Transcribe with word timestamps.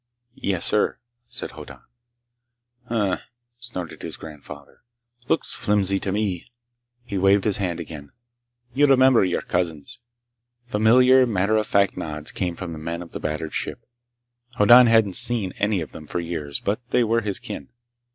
"Yes, 0.33 0.65
sir," 0.65 0.97
said 1.27 1.51
Hoddan. 1.51 1.81
"Hm 2.87 2.91
m 2.95 3.11
m," 3.11 3.19
snorted 3.59 4.01
his 4.01 4.17
grandfather. 4.17 4.81
"Looks 5.27 5.53
flimsy 5.53 5.99
to 5.99 6.11
me!" 6.11 6.51
He 7.03 7.19
waved 7.19 7.43
his 7.43 7.57
hand 7.57 7.79
again. 7.79 8.11
"You 8.73 8.87
remember 8.87 9.23
your 9.23 9.43
cousins." 9.43 9.99
Familiar, 10.65 11.27
matter 11.27 11.55
of 11.55 11.67
fact 11.67 11.97
nods 11.97 12.31
came 12.31 12.55
from 12.55 12.73
the 12.73 12.79
men 12.79 13.03
of 13.03 13.11
the 13.11 13.19
battered 13.19 13.53
ship. 13.53 13.85
Hoddan 14.55 14.87
hadn't 14.87 15.17
seen 15.17 15.53
any 15.59 15.81
of 15.81 15.91
them 15.91 16.07
for 16.07 16.19
years, 16.19 16.59
but 16.59 16.79
they 16.89 17.03
were 17.03 17.21
his 17.21 17.37
kin. 17.37 17.69